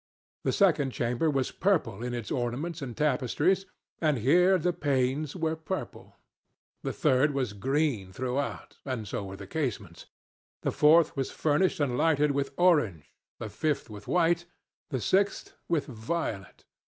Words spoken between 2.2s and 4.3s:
ornaments and tapestries, and